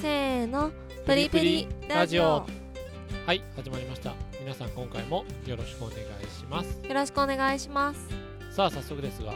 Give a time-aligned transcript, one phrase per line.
[0.00, 0.70] せーの。
[1.04, 2.22] プリプリラジオ。
[2.22, 2.46] よ
[3.26, 4.14] はい始まりました。
[4.40, 6.00] 皆さん今回もよろしくお願い
[6.30, 6.80] します。
[6.88, 8.08] ろしくお願いします。
[8.50, 9.34] さあ早速ですが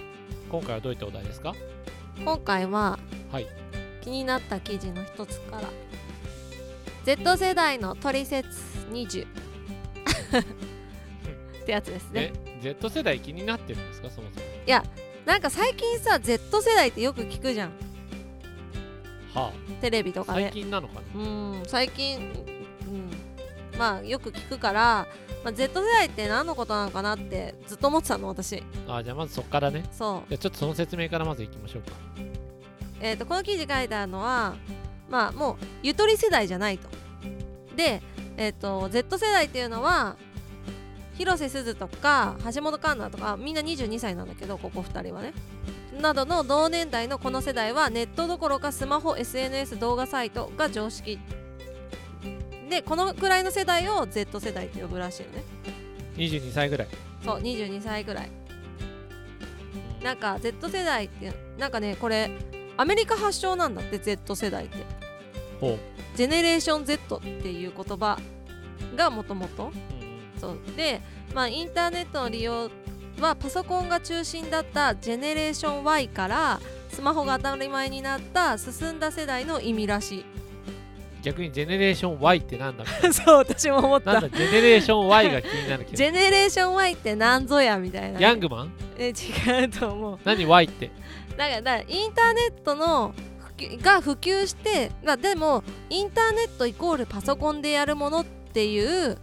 [0.50, 1.55] 今回はどういったお題ですか？
[2.16, 2.98] 今回は
[3.30, 3.46] はい。
[4.00, 5.69] 気になった記事の一つから。
[7.05, 8.49] Z 世代のトリセツ
[8.91, 9.27] 20っ
[11.67, 12.33] てやつですね。
[12.35, 14.09] え Z 世代気になってるんですか？
[14.09, 14.46] そもそも。
[15.27, 17.73] なんか最近さ Z 世代ってよく聞くじゃん
[19.35, 20.51] はテレビとあ最かで。
[20.52, 21.20] 近なのかな。
[21.20, 23.79] うん最近うん。
[23.79, 25.07] まあよく聞くから、
[25.43, 28.62] まあ、Z 世代って何のことなのかなってずっと思ってたの私。
[28.88, 29.84] あじゃあまずそこからね。
[29.93, 30.29] そう。
[30.29, 31.93] じゃあちょっとその説明からまずいきましょうか。
[33.01, 34.55] えー、とこの記事書いてあるのは
[35.10, 36.88] まあもうゆとり世代じゃないと。
[37.77, 38.01] で、
[38.37, 40.16] えー、と Z 世代っていうのは
[41.19, 45.32] 広瀬すずとか橋本環奈とかみんな22歳なんだけどここ2人はね。
[46.01, 51.19] などの同年代のこの世代はネットどころかスマホ SNS 動画サイトが常識。
[52.68, 55.45] でこのくらいの世代を Z 世代って呼ぶらしいよね。
[56.16, 56.88] 22歳ぐらい。
[57.24, 58.30] そう22歳ぐらい。
[60.02, 62.30] なんか Z 世代ってなんかねこれ
[62.77, 64.78] アメリカ発祥なんだって Z 世代って。
[65.61, 65.78] ほ
[66.16, 68.19] ジェネレーション Z っていう言葉
[68.97, 69.72] がもともと
[70.41, 70.59] そう。
[70.77, 71.00] で
[71.34, 72.71] まあインターネットの利用
[73.20, 76.60] はパソコンが中心だったジェネレーション Y から
[76.91, 80.25] スマホが当たり前になった進んだ世代の意味らし
[81.22, 88.21] 逆にジェネレーション Y ってなんだい そう私も思っなんだジェネレーション Y が気になるけジどェネレーション Y って何ぞやみたいな。
[88.21, 88.72] ヤングマン？
[88.98, 90.19] え違うと思う。
[90.25, 90.91] 何 Y って？
[91.37, 93.15] だからだからインターネットの
[93.82, 99.16] が普及してがでもインターネットイコールパソコンでやるものっていう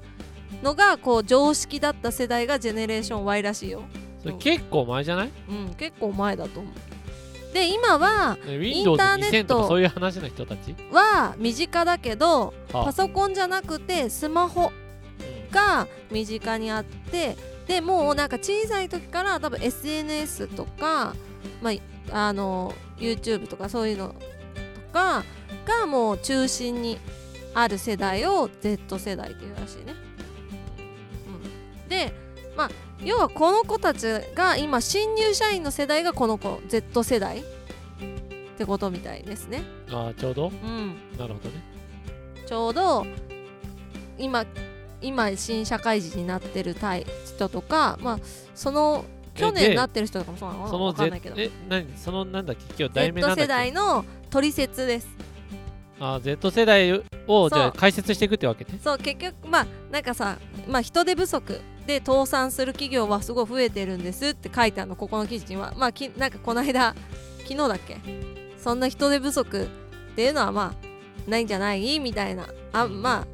[0.63, 3.83] のがこう常識だった世代がジェネレーション Y らしいよ。
[4.21, 5.31] それ結構前じゃない？
[5.49, 6.73] うん結構前だと思う。
[7.53, 10.75] で今はねインターネッ Windows2000 トそういう話の人たち？
[10.91, 17.35] は身近だけどはパソコンじゃなくてスマホうんが身近にあって
[17.67, 21.13] でもうなんか小さい時から多分 SNS とか、
[21.61, 21.71] ま
[22.11, 24.13] あ、あの YouTube とかそういうのと
[24.93, 25.23] か
[25.65, 26.97] がもう中心に
[27.53, 29.93] ある世代を Z 世代っていうらしいね。
[31.91, 32.13] うん、で
[32.55, 32.69] まあ
[33.03, 37.43] 要はこの子たちが今新入社員の世代がこの子 Z 世代っ
[38.57, 39.63] てことみたいですね。
[39.91, 40.47] ああちょうど？
[40.49, 40.95] うん。
[41.17, 41.61] なるほどね。
[42.45, 43.05] ちょうど
[44.17, 44.45] 今
[45.01, 46.75] 今新社会人になってる
[47.25, 48.19] 人とかまあ
[48.53, 50.67] その去年なってる人とかもそうなの？
[50.67, 51.41] そのわかんない Z けど。
[51.41, 51.97] え何？
[51.97, 52.63] そのなんだっけ？
[52.77, 53.41] 今日題名なん Z だっけ？
[53.41, 55.07] 世代の取説です。
[55.99, 56.91] あー Z 世代
[57.27, 58.79] をじゃあ解説していくってわけね。
[58.83, 60.37] そう結局まあなんかさ、
[60.67, 65.73] まあ、人手不足で倒産する企業はすごい増えてるんですって書いてあるのここの記事には。
[65.77, 66.95] まあきなんかこの間
[67.39, 67.97] 昨日だっけ？
[68.57, 69.67] そんな人手不足っ
[70.15, 70.75] ていうのはま
[71.27, 71.99] あないんじゃない？
[71.99, 72.47] みたいな。
[72.71, 73.25] あま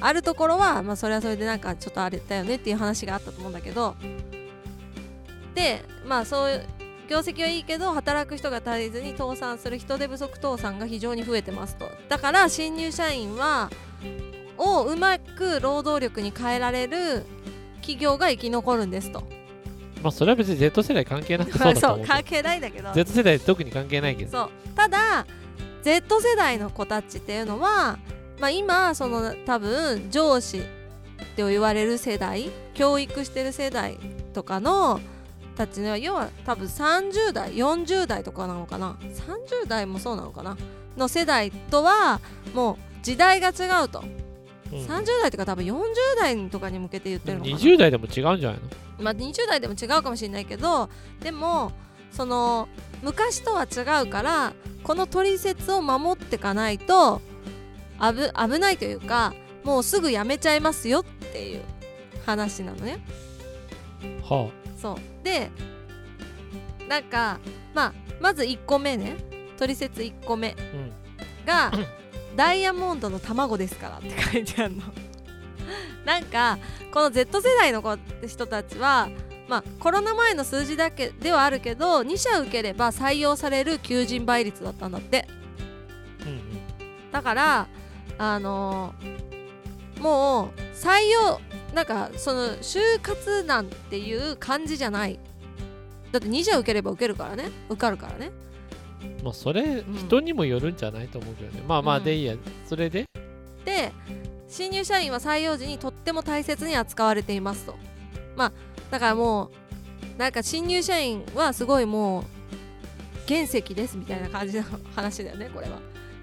[0.00, 3.94] ああるところはまあそれはそれでなんかちょっとあれだよねっていう話があったと思うんだけど。
[5.54, 6.64] でまあそういう
[7.08, 11.88] 業績はいいけど働く人が足りずに倒産する人手不足倒産が非常に増えてますと。
[12.08, 13.70] だから新入社員は
[14.56, 17.24] をうまく労働力に変えられる
[17.88, 19.22] 企業が生き残るんですと。
[20.02, 22.92] まあそれは別に Z 世代関係なくそうだと そう思う関係ないんだけど。
[22.92, 24.30] Z 世代特に関係ないけど。
[24.30, 24.50] そう。
[24.74, 25.26] ただ
[25.82, 27.98] Z 世代の子たちっていうのは、
[28.38, 30.60] まあ、今その多分上司っ
[31.34, 33.98] て言われる世代教育してる世代
[34.34, 35.00] とかの
[35.56, 38.98] たちの要は多分30代40代とかなのかな。
[39.00, 40.58] 30代もそうなのかな。
[40.98, 42.20] の世代とは
[42.54, 44.04] もう時代が違うと、
[44.72, 44.78] うん。
[44.84, 45.82] 30代とか多分40
[46.20, 47.56] 代とかに向けて言ってるのかな。
[47.56, 48.60] 20代でも違うんじゃないの？
[49.00, 50.88] まあ、20代でも違うかもしれないけど
[51.20, 51.70] でも
[52.10, 52.68] その
[53.02, 54.52] 昔とは違うから
[54.82, 57.20] この取説を守ってかないと
[58.00, 61.62] 危危ないというかもうすぐやめちゃいますよっていう
[62.26, 62.98] 話なのね。
[64.22, 64.96] はそう。
[65.24, 65.50] で
[66.88, 67.38] なんか
[67.74, 69.16] まあまず1個目ね。
[69.58, 70.92] 取説1個目あうん。
[71.46, 71.72] が
[72.38, 74.82] ダイヤモンドの卵ですからって書いてあるの。
[76.06, 76.56] なんか
[76.94, 77.98] この Z 世代の子
[78.28, 79.08] 人たちは
[79.48, 85.26] まあコロナ前の数字だけではあるけど2社受ければ採用される求人倍率だったんだって。
[86.20, 87.10] うんうん。
[87.10, 87.66] だから
[88.18, 89.28] あのー
[90.00, 91.40] もう採用
[91.74, 95.18] なんかその就活なんていう感じじゃない。
[96.12, 97.50] だって2社受ければ受けるからね。
[97.68, 98.30] 受かるからね
[99.22, 99.94] まあそれん。
[99.96, 101.62] 人にもよるんじゃないと思うけどね。
[101.66, 102.04] まあまあうん。
[102.04, 102.36] でいいや。
[102.66, 103.04] それで？
[103.64, 103.92] で
[104.48, 107.76] 新入社員は採用時にとっても大切に扱われていますと。
[108.36, 108.52] まあ
[108.90, 112.24] だからもうなんか新入社員はすごいもう
[113.28, 114.64] 原石ですみたいな感じの
[114.94, 115.78] 話だよねこれは。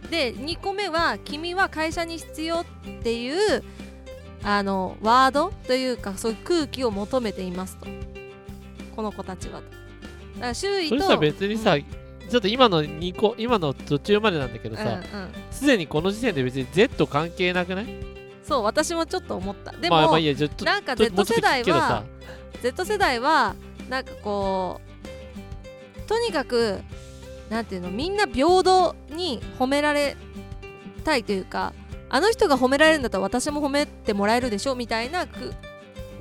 [0.10, 2.66] で2個目は「君は会社に必要」っ
[3.04, 3.64] ていう
[4.44, 7.88] あのワードというかそういう空気を求めていますと。
[8.96, 9.60] この子たちは。
[9.60, 9.66] と
[10.36, 11.76] だから周囲とそれさ別にさ、
[12.30, 14.86] ちょっと今の2個今の途中までなんだけどうんうん。
[14.86, 15.02] さ
[15.52, 17.86] すで、にこの時点で別に Z 関係なくない？
[18.44, 19.72] そう私もちょっと思った。
[19.72, 22.04] でも、まあまあいいなんか Z 世代は
[22.62, 23.56] Z 世代は
[23.90, 26.80] なんかこうとにかく
[27.50, 30.16] なんていうのみんな平等に褒められ
[31.04, 31.74] たいというか
[32.10, 35.54] あの人が褒められるんだったら私も褒めてもらえるでしょみたいなく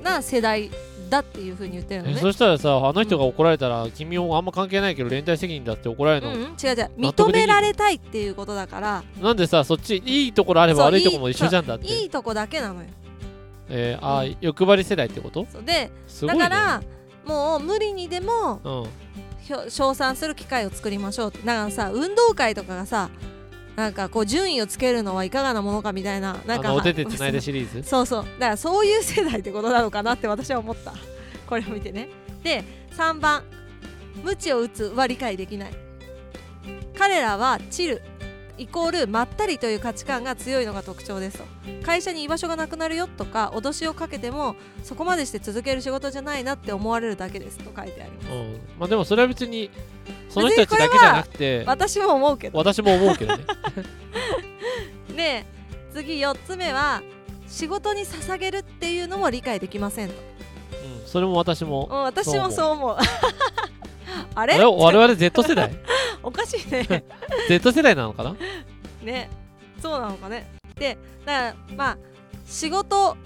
[0.03, 0.69] な世代
[1.09, 2.15] だっていうふうに言ってるのね。
[2.17, 6.91] えそしたらさあの人が怒られたら、君もあんま関係ないけど連帯責任だって怒られるの、うんうん、違う違う。
[6.97, 9.03] 認められたいっていうことだから。
[9.21, 11.87] なんでさそっちいいところあれば悪いところも一緒じゃんだって。
[11.87, 12.87] いいとこだけなのよ。
[13.67, 15.47] えー、あー、う欲張り世代ってこと？
[15.51, 16.83] そうですだから
[17.25, 23.09] もう無理にでもうん称賛する機会を作りましょうだからさ運動会とかがさ
[23.75, 27.83] なんかこう順位をつけるのはいかがなものかみたいななんかお手手つないでシリーズ？
[27.87, 28.23] そうそう。
[28.23, 30.93] だからそういう世代ってことなのかなって私は思った。
[31.47, 32.09] これを見てね。
[32.43, 32.63] で
[32.97, 33.43] 3番。
[34.23, 35.73] 無知を打つは理解できない。
[36.97, 38.01] 彼らはチル
[38.57, 41.43] イコールまったりという価値観が強いのが特徴ですと。
[41.83, 48.27] 会社に居場所がなくなるよとか脅しをかけてもそこまでして続ける仕事じゃないなって思われるだけですと書いてあります。
[48.29, 48.59] うん。
[48.79, 49.69] まあでもそれは別に
[50.29, 52.57] その人たちだけじゃなくて私も思うけど。
[52.57, 53.43] 私も思うけどね。
[55.15, 55.45] で
[55.93, 57.01] 次4つ目は
[57.47, 60.15] 仕事に捧げるっていうのも理解できませんと、
[61.01, 61.07] うん。
[61.07, 62.97] それも私もうん、私もそう思う。
[64.33, 64.57] あれ？
[64.57, 65.71] 我々 Z 世代？
[66.45, 67.03] しいね。
[67.49, 68.35] Z 世代なのかな？
[69.03, 69.29] ね。
[69.81, 70.47] そうなのかね。
[70.75, 71.97] でだからまあ
[72.45, 73.17] 仕事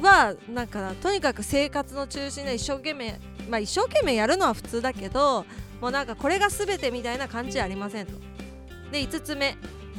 [0.00, 3.18] はなんかとにかく生活の中心で一生懸命
[3.48, 5.44] まあ一生懸命やるのは普通だけど
[5.80, 8.12] もうなんかこれが全てみたいな感じじゃありませんと。
[8.92, 9.56] で5つ目。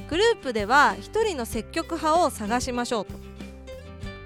[0.10, 3.14] グループでは一人の積極派を探しましょうと。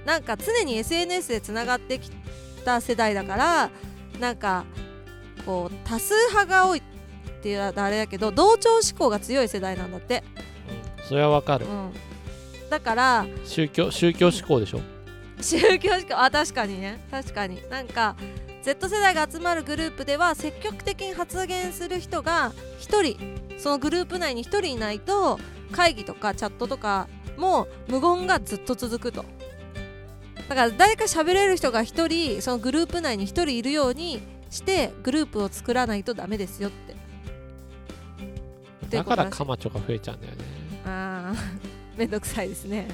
[0.03, 2.09] なんか常に SNS でつながってき
[2.63, 3.69] た世代だから
[4.19, 4.65] なんか
[5.45, 6.81] こう多数派が多い
[7.45, 10.23] っていうとあれだけど同調志向が強い世代なんだって、
[10.97, 11.67] うんそれはわかる。
[11.67, 11.91] うん、
[12.71, 14.81] だから宗教宗教志向でしょ？
[15.39, 16.99] 宗教志向あ確かにね。
[17.11, 17.61] 確かに。
[17.69, 18.15] なんか
[18.63, 25.39] Z 世代が集まるグループでは積極的に発言する人が1人そのグループ内に1人いないと
[25.71, 27.07] 会議とかチャットとか
[27.37, 29.23] も無言がずっと続くと。
[30.49, 36.94] だから誰か喋れる人が1人そのグループ内に1人いるようにしてグループを作らないとダメですよって
[38.89, 40.43] だからカマチョが増えちゃうんだよね。
[40.85, 41.39] あー。
[41.97, 42.87] めんどくさいですね。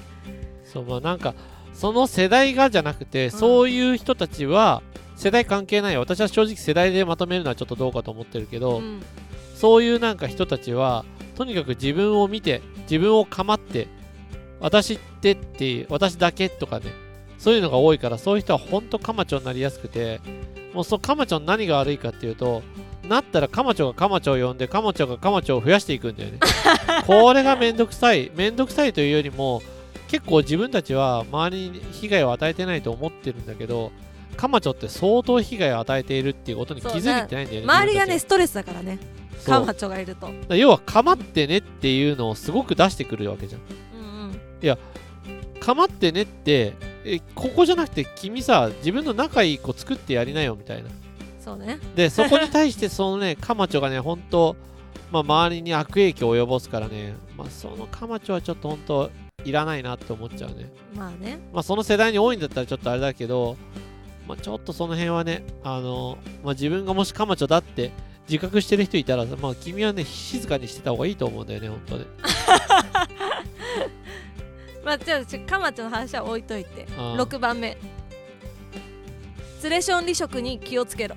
[0.65, 1.33] そうまあなんか
[1.73, 4.83] その世代がじゃなくて、そういう人たちは
[5.15, 5.99] 世代関係ないよ。
[6.01, 9.01] 私は正直世代でまとめるのはちょっとどうかと思ってるけど、うん。
[9.61, 11.05] そういうなんか人たちは
[11.35, 13.87] とにかく自分を見て自分を構って
[14.59, 16.85] 私ってって私だけとかね
[17.37, 20.19] そういうのが多いからそういう人はほんとカマチョになりやすくて
[20.73, 22.63] もうそのカマチョの何が悪いかっていうと
[23.07, 26.39] なったらカマチョがカマチョを呼んでカマチョがカマチョを増やしていくんだよね。
[27.07, 29.61] これがめんどくさいめんどくさいというよりも
[30.07, 33.91] 結構自分たちは周りに被害を与えてないと思ってるんだけど
[34.37, 38.99] カマチョって相当被害を与えているっていうことに気づいてないんだよね周りがね自ストレスだからね
[39.45, 40.29] カマチョがいると。
[40.55, 43.61] 要は構ってねっていうのをすごく出してくるわけじゃん。
[43.95, 44.77] うんうん。
[45.59, 46.73] 構ってねって
[47.05, 50.89] えここじゃなくて君さ自分の仲いい子作ってやりなよみたいな
[51.43, 51.79] そうね。
[51.95, 54.55] でそこに対してそのね カマチョがね本当
[55.11, 59.11] まあ周りに悪影響を及ぼすからねまあそのカマチョはちょっと本当
[59.43, 60.71] いらないなって思っちゃうね。
[60.95, 61.39] まあね。
[61.51, 63.57] まあその世代に多いんだったらちょっとあれだけど
[64.27, 67.91] まあちょっとその辺はねあのまあ自分がもしカマチョだって
[68.29, 72.05] 自覚してる人いたらまあ君はね静かにしてた方がいいと思うんだよね本当ね。
[74.85, 76.87] まあじゃあカマチョの話は置いといて。
[76.97, 77.77] あー6番目。
[79.61, 81.15] ツレション離職に気をつけろ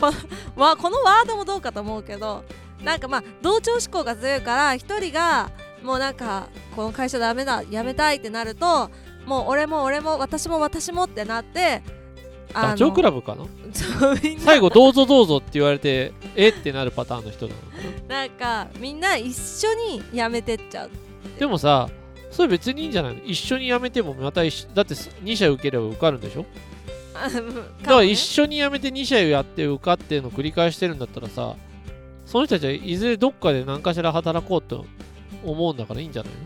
[0.00, 0.12] この
[0.64, 2.44] わこのワードもどうかと思うけど
[2.82, 5.50] なんかまあ同調志向が強いから一人が
[5.82, 8.90] もうなんかこの会社ダメだ辞めたいってなると
[9.26, 11.82] もう俺も俺も私も私もってなって
[12.52, 13.44] ダチョウ倶楽部かな？
[14.40, 17.66] 最後どうぞどうぞって言われてえってなるパターンの人なのか
[18.08, 18.14] な？
[18.16, 19.34] なんかみんな一
[19.66, 20.90] 緒に辞めてっちゃう。
[21.38, 21.88] でもさ
[22.30, 23.20] それ別にいいんじゃないの？
[23.24, 26.40] 一緒に辞めてもまただって2社受ければ受かるんでしょ？
[26.40, 26.79] あ
[27.28, 31.54] だから一緒に辞めて2社やって受かっての繰り返してるんだったらさ
[32.26, 34.86] その人たちはいずれどっかで何かしら働こうと
[35.44, 36.38] 思うんだからいいんじゃないの？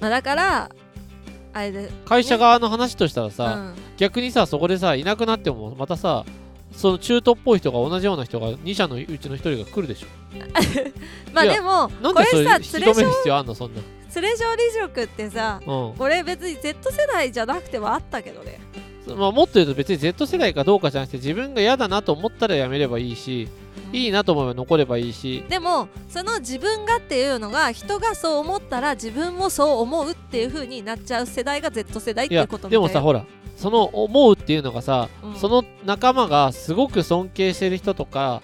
[0.00, 0.70] まあだから
[1.54, 3.82] あれで会社側の話としたらさ、うん。
[3.98, 6.24] 逆にさそこでさいなくなってもまたさ
[6.72, 10.06] その中途っぽい人が同じような人が2社のうちの1人が来るでしょ。
[10.36, 10.46] いや
[11.34, 13.54] まあでもなんでそれこれさ引き止める連れ必要あんの？
[13.54, 13.80] そんな。
[14.14, 15.94] 連れ勝利力ってさうん。
[15.96, 18.58] これ別に Z 世代じゃなくてもあったけどね
[19.06, 23.48] まあ、もっと言うと別に Z 世代かどうかじゃなくて自分が嫌だなと思ったらやめればいいし
[23.92, 25.44] いいなと思えば残ればいいし。
[25.48, 33.24] でもその自分がっていうのが人がそう思ったら自分もそう思うっていう風になっちゃう世代が Z 世代っていうことみたいよでもさほら
[33.56, 38.42] その思うっていうのがさ、うんその仲間がすごく尊敬してる人とか、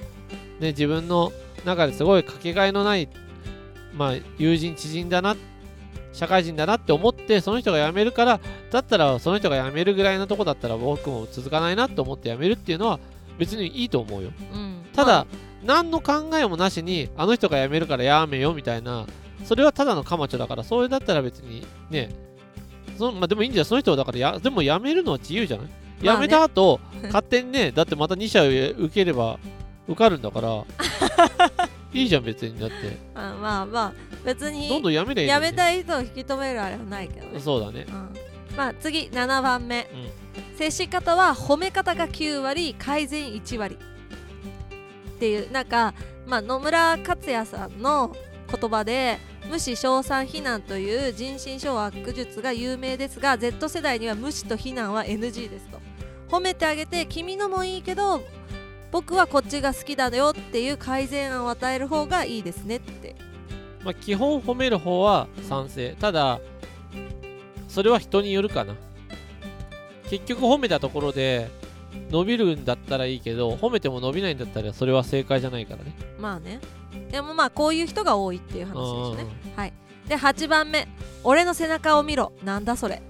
[0.61, 1.33] ね、自分の
[1.65, 3.09] 中ですごいかけがえのない、
[3.95, 5.37] まあ、友人知人だな
[6.13, 12.99] 社会人だなって思ってその人が辞めるからだったらその人が辞めるぐらいのとこだったら僕も続かないなと思って辞めるっていうのは
[13.39, 14.31] 別にいいと思うよ。
[14.53, 14.85] うん。
[14.95, 15.27] ただ、
[15.65, 19.07] ま何の考えもなしにあの人が辞めるからやめよみたいな
[19.45, 22.11] それはただのカマチョだからそれだったら別にね
[22.97, 25.67] そまあ、でもいいんじゃないその人はだからやでも辞めるのは自由じゃない？
[26.03, 26.21] まあね。
[26.21, 29.39] 辞めた後 勝手にねだってまた2社受ければ
[29.87, 30.49] 受かるんだから
[31.93, 32.59] いいじゃん別に。
[32.59, 32.75] だって。
[33.15, 33.93] あまあまあ
[34.25, 35.47] 別にどんどん辞めりゃいいのに。
[35.47, 37.87] 辞めたい人を引き止めるあれはないけどね、そうだね。
[37.89, 39.89] うん、まあ次7番目、
[40.57, 43.77] 接し方は褒め方が9割改善1割。
[43.77, 45.95] っていうなんか、
[46.27, 48.15] まあ、野村克也さんの
[48.49, 49.19] 言葉で
[49.51, 55.79] 無視称賛非難という人心掌握術が有名ですが Z 世代には無視と非難は NG ですと。
[56.31, 58.23] 褒めてあげて君のもいいけど
[58.91, 63.15] 僕はこっちが好きだよっていう改善案を与える方がいいですねって。
[63.85, 65.95] まあ、基本褒める方は賛成。
[65.99, 66.41] ただ
[67.69, 68.75] それは人によるかな。
[70.09, 71.51] 結局褒めたところで
[72.11, 75.93] 伸びるんだったらいいけど褒めても伸びないんだったらそれは正解じゃないからね。
[76.19, 76.61] まあね。
[77.11, 79.73] でもまあこういう人が多いっていう話うんですねはい。
[80.09, 80.89] で8番目。
[81.25, 82.33] 俺の背中を見ろ。
[82.43, 83.03] なんだそれ。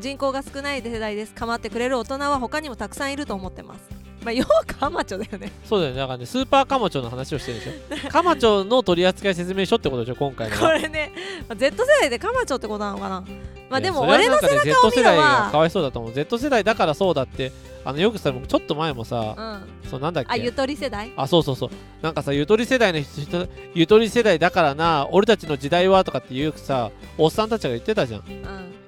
[0.00, 1.34] 人口が少ない世代です。
[1.34, 3.91] 構ってくれる大人は他にもたくさんいると思ってます
[4.24, 5.50] まあ要はカマチョだよね。
[5.64, 5.98] そうだよね。
[5.98, 8.10] だからねスーパーカマチョの話をしてるでしょ。
[8.10, 10.60] カマチョの取扱説明書ってことでしょ今回のは。
[10.60, 11.12] これね
[11.48, 13.24] まあ Z 世代でカマチョってことなのかな。
[13.70, 16.12] まあでも俺の背中を Z 見ろ世代がかはわいそうだと思う。
[16.12, 17.52] Z 世代だからそうだって。
[17.84, 19.90] あのよくさちょっと前もさ、うん。
[19.90, 20.30] そうなんだっけ？
[20.30, 21.12] あゆとり世代？
[21.16, 21.70] あそうそうそう。
[22.00, 28.20] なんかさゆとり世代の人ゆとり世代だからな俺たちの時代はとかっていうさおっさんたちが言ってたじゃん。
[28.20, 28.24] う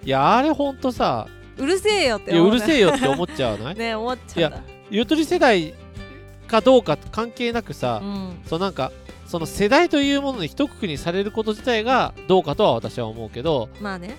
[0.05, 1.26] いやあれほんとさ
[1.59, 3.75] んうるせえよっていやうるせええよって思っちゃわない？
[3.76, 4.59] ね思っちゃった
[4.91, 5.75] ゆとり世代
[6.47, 8.38] かどうか関係なくさ、うん。
[8.47, 8.93] そうなんか
[9.26, 14.17] その世代というものに一括りにされること自体がどうかとは私は思うけどまあね。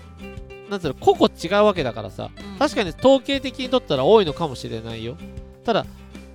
[0.70, 2.60] なんつうの個々違うわけだからさうん。
[2.60, 5.18] 確かに統計的にとったら多いのかもしれないよ。
[5.64, 5.86] ただ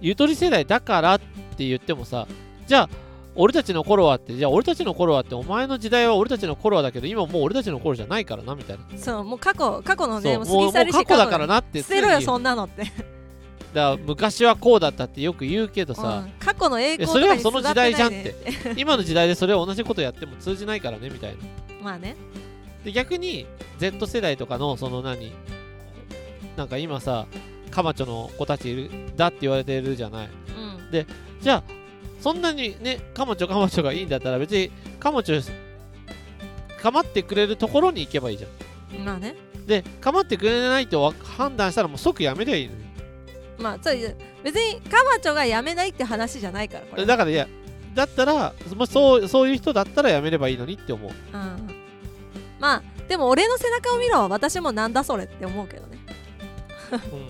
[0.01, 1.19] ゆとり世代だからっ
[1.57, 2.27] て言ってもさ
[2.67, 2.89] じゃあ
[3.37, 8.99] 俺たちの頃はってじゃあ俺たちの頃はってお前の時代は俺たちの頃はだけど今もう俺たちの頃じゃないからなみたいな。
[8.99, 12.85] そうもう過去過去のねもう過ぎ去りし過去だからなって捨てろよそんなのって
[13.73, 16.33] だ昔はこうだったってよく言うけどさ、うん。
[16.45, 18.35] 過去の栄光えそれはその時代じゃんっとて。
[18.77, 21.37] 今の時代でそれを同じことやっても通じないからねみたいな。
[21.83, 22.17] まあね。
[22.85, 23.47] で逆に
[23.79, 25.33] Z 世代とかのその何
[26.57, 27.27] なんか今さ
[27.71, 30.27] カマチョの子たちいるだって言われてるじゃない。
[30.27, 30.31] う
[30.99, 31.07] ん。
[31.41, 31.63] じゃあ
[32.21, 35.53] そんなにねカマチョカマチョがいいんだったら別にカマチョ
[36.83, 38.49] 構ってくれるところに行けばいいじゃ
[39.01, 39.05] ん。
[39.05, 39.37] まあね。
[39.67, 42.90] で構ってくれないとわ判断したらもう即やめりゃいいのに
[43.61, 47.47] まあそういう別にカマチョが辞めないって話じゃないからこれだからいや
[47.95, 51.11] だったらもしそうそういう人だったらやめればいいのにって思う。
[51.11, 51.81] うん
[52.59, 55.99] まあでも俺の背中を見ろ私もなんだそれって思うけどね。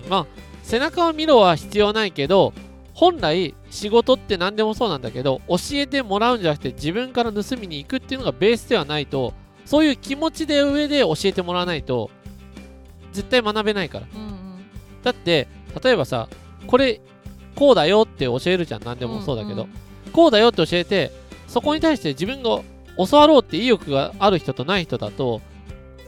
[0.03, 0.09] うん。
[0.09, 0.25] まあ
[0.63, 2.53] 背中を見ろは必要ないけど
[2.93, 9.33] 本来仕事って何でもそうなんだけど教えてもらうんじゃなくて自分から盗みに行くっていうのがベースではないと
[9.65, 12.11] そういう気持ちで上で教えてもらわないと
[13.13, 14.07] 絶対学べないから。
[14.13, 14.65] うんうん。
[15.01, 15.47] だって
[15.83, 16.27] 例えばさ
[16.67, 17.01] これ
[17.55, 18.83] こうだよって教えるじゃん。
[18.83, 19.69] 何でもそうだけど、ん
[20.13, 21.11] こうだよって教えて
[21.47, 22.61] そこに対して自分が
[22.97, 25.41] 教わろうって意欲がある人とない人だと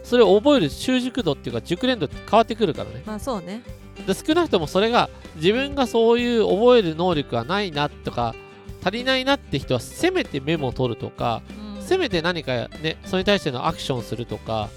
[0.02, 3.02] それを覚える習熟度っていうか熟練度って変わってくるからね。
[3.06, 3.62] まあそうね。
[4.06, 8.34] で少なくともそれが自分がそういう覚える能力がないなとか
[8.82, 11.42] 足りないなって人はせめてメモを取るとか
[11.76, 11.82] うん。
[11.82, 14.68] せめて何かねそれに対してのアクションするとか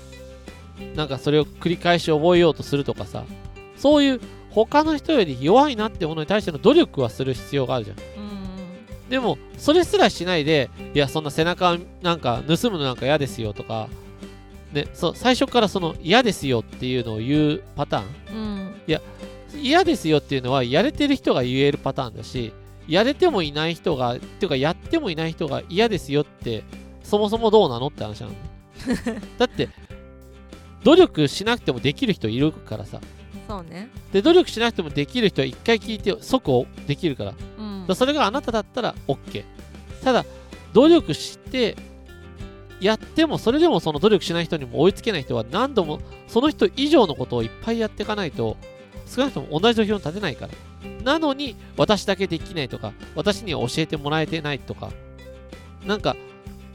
[0.95, 3.23] なんかそれを繰り返し覚えようとするとかさ
[3.77, 7.97] そういう他の人より弱いなってものに対しての努力はする必要があるじゃん。
[7.97, 8.31] うん。
[8.31, 8.37] うん
[9.09, 13.87] でもそれすらしないでいやそんな背中なんか盗むのなんか嫌ですよとか
[14.73, 18.37] ねそう最初からその嫌ですよっていうのを言うパターン。
[18.37, 18.73] うん。
[19.55, 22.53] 嫌ですよっていうのはやれてる人が言えるパターンだし
[22.87, 26.63] やれてもいない人がっていうかやってもいない人が嫌ですよって
[27.03, 28.33] そもそもどうなのって話なの。
[29.39, 29.69] だって
[30.83, 33.01] 努力しなくてもできる人いるからさ
[33.47, 33.89] そうね。
[34.11, 37.33] で努力しなくてもできる人は一回聞いて即できるから。
[37.57, 37.85] うん。
[37.87, 39.43] らそれがあなただったら OK
[40.03, 40.25] ただ
[40.73, 41.75] 努力して
[42.79, 48.57] やってもそれでもその努力しない人にも追いつけない人は何度もその人以上のことをいっぱいやっていかないと
[49.07, 50.53] 少なくとも同じ土俵に立てないから。
[51.03, 54.91] なのに私だけできないとか私には教えてもらえてないとか。
[55.85, 56.17] なんか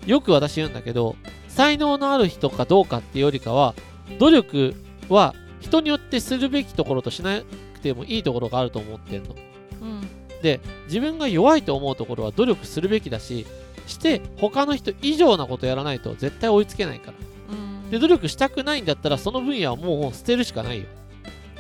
[0.07, 1.17] よく私言うんだけど
[1.49, 3.75] 才能のある人かどうかっていうよりかは
[4.19, 4.75] 努力
[5.09, 7.41] は人によってするべきところとしな
[7.75, 9.35] くてもいいところがあると思ってんの。
[9.81, 10.09] うん。
[10.43, 13.47] で自分が弱いと思うところは努力するべきだし
[13.87, 17.15] して他の人以上なことやらないと絶対追いつけないから。
[17.51, 17.91] うん。
[17.91, 20.87] で努力したくないんだったらその分野はもう捨てるしかないよ。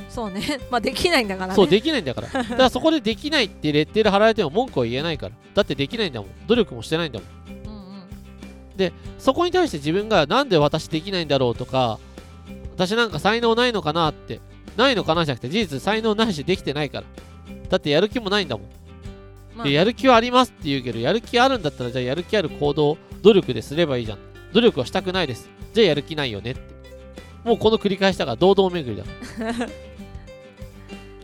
[0.08, 0.60] そうね。
[0.70, 1.54] まあできないんだからね。
[1.54, 2.28] そうできないんだから。
[2.32, 5.34] だからそこでできないってレッテル貼られても文句は言えないから。
[5.54, 6.30] だってできないんだもん。
[6.46, 7.28] 努力もしてないんだもん。
[7.66, 8.92] うんうん。
[9.18, 11.98] そこに対して自分がなんで私できないんだろうとか
[12.74, 14.40] 私なんか才能ないのかなって。
[14.76, 17.06] ないのかなじゃなくて事実才能ないしできてないから。
[17.68, 18.66] だってやる気もないんだもん。
[19.54, 19.66] まあ。
[19.66, 24.18] でやる気はありますって言うけどやる気あるんだったらじゃあやる気ある行動努力ですればいいじゃん。
[24.52, 25.48] 努力はしたくないです。
[25.72, 26.60] じゃあやる気ないよねって。
[27.44, 29.04] もうこの繰り返しだから堂々巡りだ、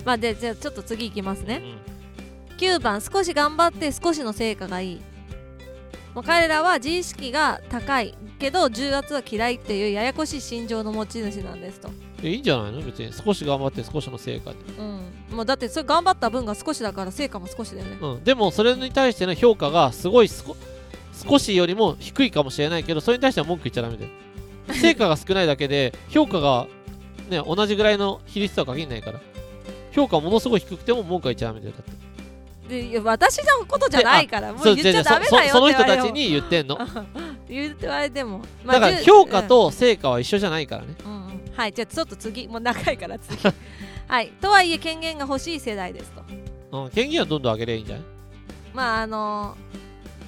[0.05, 1.63] まあでじゃあちょっと次いきますね。
[2.51, 2.57] うん。
[2.57, 5.01] 9番少し頑張って少しの成果がいい。
[6.15, 11.91] もう彼らは自意識が高いけど重圧は嫌いっていうややこしい心情の持ち主なんですと、
[12.23, 12.83] えいいんじゃないの？
[12.83, 17.99] 別に少し頑張って少しの成果で、うん、もうだってそれ頑張った分が少しだから成果も少しだよね。
[18.01, 24.11] うん、でもそれに対しての評価がすごい少しよりも低いかもしれないけどそれに対しては文句言っちゃダメだよ。
[24.81, 26.67] 成果が少ないだけで評価が
[27.29, 29.21] ね同じぐらいの比率とは限らないから。
[29.91, 32.08] 評価ものすごい低くても文句は言っちゃダメだよだって
[33.05, 36.79] 私のことじゃないからもう言っちゃダメだよそその人たちに言ってんの？
[37.49, 40.89] 言って言われても、まあだから評価、と成果は一緒じゃないからね。
[41.05, 41.11] うん。
[41.11, 41.19] うん。
[41.19, 42.47] うんはいじゃあちょっと次。
[42.47, 43.37] もう長いから次。
[44.07, 44.29] はい。
[44.41, 46.23] とはいえ権限が欲しい世代ですと。
[46.85, 48.05] うん、権限はどんどん上げればいいんじゃない？
[48.75, 49.57] まああの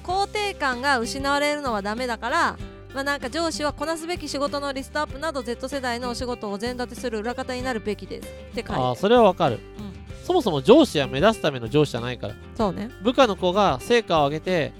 [0.03, 2.57] 肯定感が失われるのはダメだから
[2.93, 8.81] まあなんか上司はこなすべき仕事のリストアップなど Z 世代のお仕事を全立てする裏方になるべきですって書いてある。
[8.81, 9.59] ああ、それはわかる。
[9.79, 9.90] うん
[10.23, 12.35] そもそも上司は目指すための上司じゃないから。
[12.55, 14.73] そうね部下の子が成果を上げて、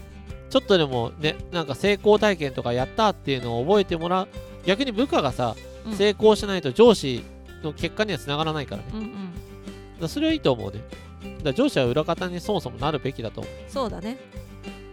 [0.49, 4.27] ちょっとでもね、なんか成功体験とかやったっていうのを覚えてもらう。
[4.65, 7.23] 逆に部下がさ、うん成功しないと上司
[7.63, 8.87] の結果にはつながらないからね。
[8.93, 9.33] うんうん
[9.99, 10.81] らそれはいいと思うね。
[11.43, 13.53] だ上司は裏方にそもそもなるべきだと思う。
[13.67, 14.17] そうだね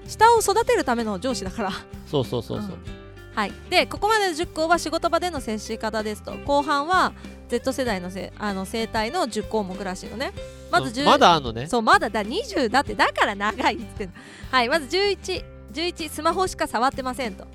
[0.06, 1.72] 下を育てるための上司だから
[2.06, 2.97] そうそうそうそう。
[3.38, 6.32] はい、でここまでの10項は仕事場での接し方ですと。
[6.38, 7.12] 後半は
[7.48, 10.32] Z 世代のせあの生態の10項目らしいのね。
[10.72, 11.68] まず10うんまだあんのね。
[11.68, 14.08] そうまだだ20だってだから長いっつって
[14.50, 17.46] はいまず1111 11スマホしか触ってませんと。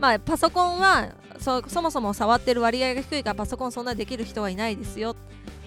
[0.00, 5.14] まあパソコンはそそもそも触ってる割合が低いからパソコンそんなできる人はいないですよ。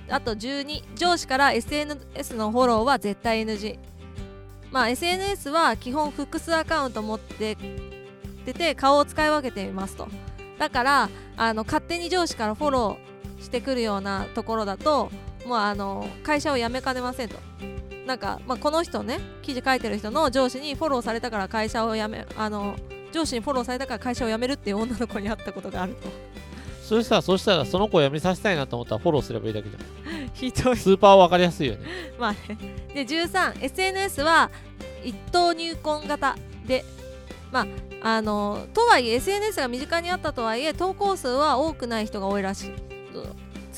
[0.09, 3.77] あと12上司から SNS のフォローは絶対 NG
[4.71, 7.55] まあ SNS は基本複数アカウント持って
[8.53, 10.07] てて顔を使い分けていますと。
[10.57, 15.09] だからあの勝手に上司からフォローしてくるようなところだと
[15.45, 17.35] もうあの会社を辞めかねませんと。
[18.05, 22.75] なんか、まあ、この人ね記事書いてる人の上司にフォローされたから会社を辞めあの
[23.11, 26.09] 上司にフォローされたから会社を辞めるっていう女の子に会ったことがあると。
[26.89, 30.29] それさ、そしたらその子を辞めさせたいなと思ったらフォローすればいいだけじゃん。
[30.33, 30.75] ひどい。
[30.77, 31.85] スーパーわかりやすいよね。
[32.17, 32.39] まあね。
[32.95, 34.49] で 13SNS は
[35.03, 36.35] 一等入婚型
[36.65, 36.83] で
[37.51, 37.67] まあ
[38.01, 42.89] あのとはいえ SNS が身近にあったとはいえ投稿数は多くない人が多いらしい。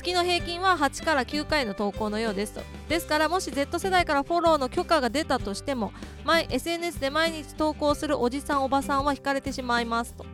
[0.02, 2.62] 月の平均は8から9回の投稿のようですと。
[2.90, 5.94] ですからもし Z 世代からフォローの許可が出たとしても
[6.26, 10.26] 毎 SNS で毎日投稿するおじさんおばさんは引かれてしまいますと。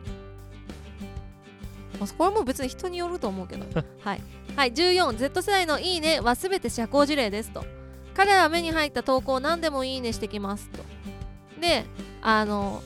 [2.00, 3.66] まあこれも別に人によると思うけど。
[4.02, 4.22] はい、
[4.56, 7.64] はい、14Z 世代のいいねはすべて社交辞令ですと。
[8.14, 10.82] 彼らは目に入った投稿を何でもいいねしてきますと。
[11.60, 11.84] で
[12.22, 12.82] あの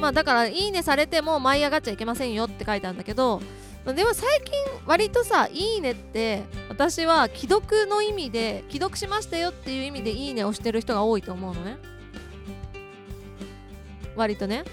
[0.00, 3.40] まあだからいいねされても舞い上がっちゃいけませんよって書いてあるんだけど
[3.84, 4.54] でも最近
[4.86, 11.78] 割とさいいねって私は既読の意味で既読しましたよっていう意味でいいねをしてる人が多いと思うのね。
[14.16, 14.64] 割とね。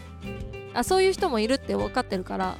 [0.73, 2.57] あそういう人もいるって分かってるから。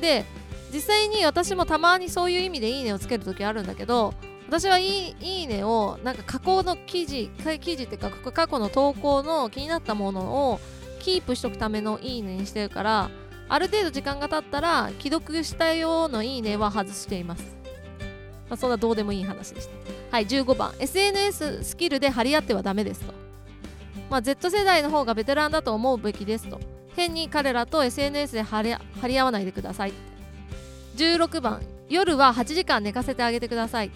[0.00, 0.24] で
[0.72, 4.14] 実際に私もたまにそういう意味でいいねをつける時あるんだけど
[4.48, 7.30] 私はいいいいねをなんか加工の記事
[7.60, 10.60] 記事っていうか過去の投稿の気になったものを
[10.98, 13.10] キープしとくためのいいねにしてるから
[13.48, 17.44] ある程度時間が経ったら既読したようのいいねは外しています、
[18.48, 19.72] まあ、そんなどうでもいい話でした。
[20.10, 23.12] はい15番 SNS スキルで張り合ってはダメですと、
[24.08, 26.58] まあ、Z 世代の方がベテランだと思うべきですと。
[26.96, 29.92] 変に彼らと SNS で張り張り合わないでください。
[30.96, 33.90] 16番夜は8時間寝かせてあげてください。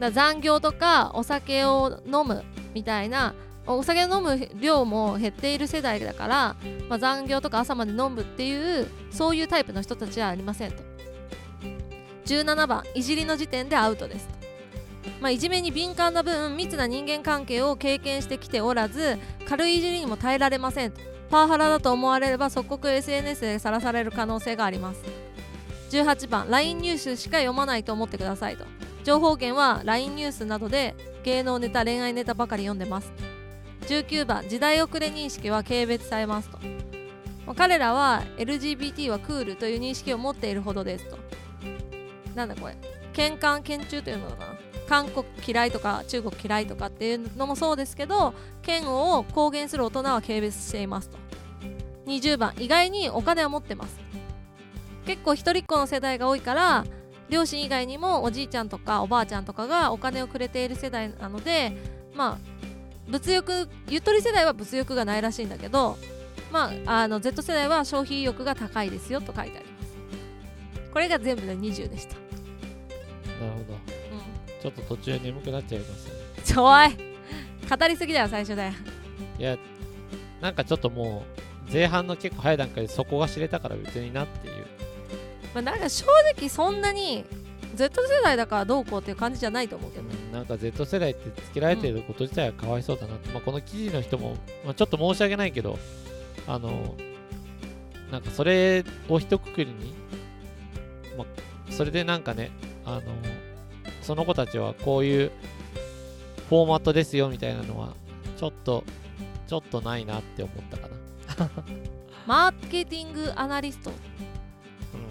[0.00, 3.34] だ残業とかお酒を飲むみたいな
[3.66, 6.56] お酒を飲む量も減っている世代だから、
[6.88, 10.82] まあ、残業とか朝まで飲むっていうそういうタイプの人たちはありませんと。
[12.26, 14.28] 17番いじりの時点でアウトです
[15.20, 20.92] まあ、いじめに敏感な分密な人間関係を経験してきておらず軽いいじりにも耐えられません
[21.30, 25.02] パワハラだと思われれば即刻 SNS でさらされる可能性があります。
[25.90, 28.64] 18番 LINE ニュースしか読まないと思ってくださいと。
[29.04, 33.12] 情報源は LINE ニュースなどで芸能ネタ恋愛ネタばかり読んでます。
[33.86, 36.58] 19番時代遅れ認識は軽蔑されますと。
[37.54, 41.18] 彼らは LGBT はクールという認識を持っているほどですと。
[42.34, 42.76] なんだこれ。
[43.12, 44.56] 喧嘩喧中というのかな。
[44.88, 51.18] 韓国嫌いとか中国嫌いとかっていうのもそうですけど嫌悪を公言する大人は軽蔑していますと。
[52.06, 53.98] 20番意外にお金を持ってます。
[55.06, 56.84] 結構一人っ子の世代が多いから
[57.28, 61.76] 両親以外にもおじいちゃんとかおばあちゃんとかがお金をくれている世代なので
[62.14, 62.55] まあ
[63.08, 65.96] 物欲ゆとり世代は物欲がないらしいんだけど
[66.52, 69.96] まああの Z 世代は消費意欲が高いですよと書いてあります。
[70.92, 72.14] これが全部で20でした。
[72.14, 76.12] なるほど、うん、ちょっと途中眠くなっちゃいますね。
[76.44, 77.06] ちょい。
[77.68, 78.72] 語りすぎだよ最初で。
[79.38, 79.58] いや
[80.40, 81.24] なんかちょっとも
[81.68, 84.66] う前半の結構早い段階でそこが知れたから別になっていう。
[85.54, 87.24] まあ、なんか正直そんなに
[87.74, 90.04] Z 世代だからどうこうっていう感じじゃないと思うけど。
[90.04, 95.78] ね、なんか Z 世代ってつけられてること自体はかわいそうだなって、うん、まあ、この記事の人も、まあ、ちょっと申し訳ないけど
[96.46, 96.94] あの
[98.10, 99.94] なんかそれを一括りに、
[101.16, 102.50] まあ、それでなんかね
[102.84, 103.02] あの
[104.02, 105.32] その子たちはこういう
[106.48, 107.94] フォーマットですよみたいなのは
[108.36, 108.84] ちょっと
[109.48, 111.50] ちょっとないなって思ったかな。
[112.26, 113.92] マーケティングアナリスト。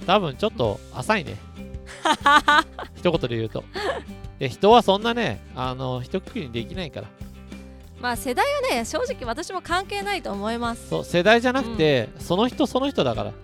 [0.05, 1.37] 多分ちょっと浅いね。
[2.95, 3.63] 一言で言うと
[4.39, 7.07] で人はそんなねあの一括りにできないから。
[8.01, 10.89] まあ世代はね正直私も関係ないと思います。
[10.89, 13.41] そう世代じゃなくて、うん、その人その人だから、うん、だか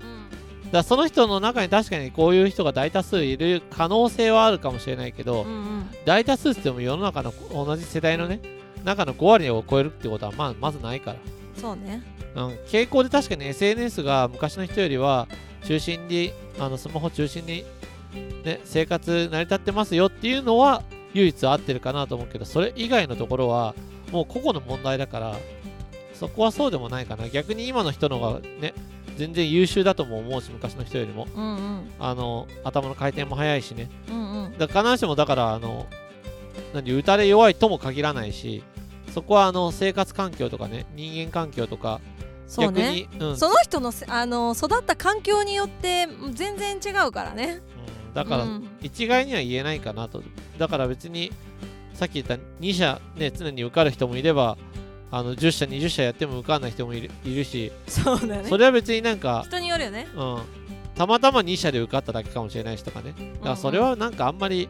[0.74, 8.40] らその人の中に確かにこういう人が大多数いる可能性はあるかもしれないけど、うんうん、大多数って言っても世の中の同じ世代のね
[8.84, 11.20] 中の5割を超えるってことはまあまずないから。
[11.56, 12.02] そうね、
[12.36, 15.28] うん、傾向で確かに SNS が昔の人よりは
[15.64, 17.64] 中心にあのスマホ中心に、
[18.44, 23.76] ね、生活成り立ってますよっていうのは唯一合ってるかなと思うけどそれ以外のところは
[24.12, 25.36] もう個々の問題だから
[26.14, 27.28] そこはそうでもないかな。
[27.30, 28.74] 逆に今の人の方がね
[29.18, 35.86] 全然優秀だとも思うし昔の人よりも、うんうん、あの頭の回転も速いしね、うんうん、だ必ずしもだからあの
[36.74, 38.64] 何打たれ弱いとも限らないし
[39.14, 42.00] そこはあの生活環境とかね人間環境とか
[42.48, 47.71] そうね、うん、その人のあの育った環境によって全然違うからね、うん、
[48.14, 48.48] だから
[48.82, 50.24] 一概には言えないかなと。
[50.58, 51.32] だから別に
[51.94, 54.58] さっき言った2社ね常に受かる人もいれば
[55.12, 58.46] あの10社20社やっても受かんない人もいるいるしそうだね。
[58.46, 60.08] それは別になんか人によるよね。
[60.16, 60.62] うん。
[60.96, 64.70] たまたま2社で受かっただけかもしれないしとかねだからそれはなんかあんまり、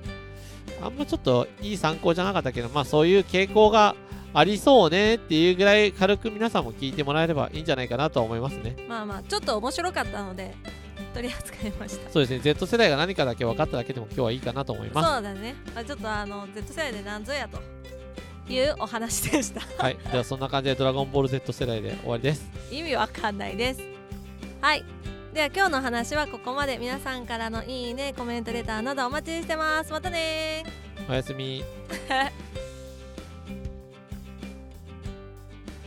[0.81, 3.95] あんまちょっといい参考じゃなかったけどまあそういう傾向が
[4.33, 8.77] ありそうねっていうぐらい軽く皆さんも聞いてもらえればいいんじゃないかなと思いますね。
[8.87, 10.55] まあまあちょっと面白かったので
[11.13, 12.11] 取り扱いました。
[12.11, 12.39] そうですね。
[12.39, 15.09] Z 世代が何かだけ分かっただけでも今日はいいかなと思います。
[15.09, 17.59] そうだね、まあ、ちょっとあの Z 世代で何ぞやと
[18.51, 19.61] いうお話でした。
[19.81, 19.97] はい。
[20.11, 22.49] ではそんな感じでドラゴンボール Z 世代で終わりです。
[22.71, 23.81] 意味わかんないです。
[24.61, 24.83] はい。
[25.33, 26.77] では今日の話はここまで。
[26.77, 29.91] 皆さんからのいいねコメントレターなどお待ちしてます。
[29.91, 30.63] またね
[31.09, 31.63] おやすみ